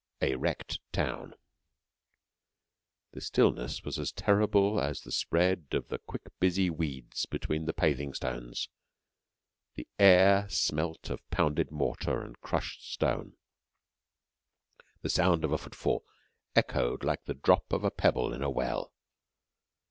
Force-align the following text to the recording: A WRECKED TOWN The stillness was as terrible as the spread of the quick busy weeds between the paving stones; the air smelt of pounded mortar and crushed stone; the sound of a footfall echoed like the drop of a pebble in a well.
A 0.29 0.33
WRECKED 0.33 0.79
TOWN 0.93 1.35
The 3.11 3.21
stillness 3.21 3.83
was 3.83 3.99
as 3.99 4.11
terrible 4.11 4.79
as 4.81 5.01
the 5.01 5.11
spread 5.11 5.67
of 5.73 5.89
the 5.89 5.99
quick 5.99 6.23
busy 6.39 6.71
weeds 6.71 7.27
between 7.27 7.65
the 7.65 7.73
paving 7.73 8.15
stones; 8.15 8.67
the 9.75 9.87
air 9.99 10.49
smelt 10.49 11.11
of 11.11 11.19
pounded 11.29 11.69
mortar 11.69 12.23
and 12.23 12.41
crushed 12.41 12.91
stone; 12.91 13.37
the 15.03 15.09
sound 15.11 15.45
of 15.45 15.51
a 15.51 15.59
footfall 15.59 16.03
echoed 16.55 17.03
like 17.03 17.25
the 17.25 17.35
drop 17.35 17.71
of 17.71 17.83
a 17.83 17.91
pebble 17.91 18.33
in 18.33 18.41
a 18.41 18.49
well. 18.49 18.91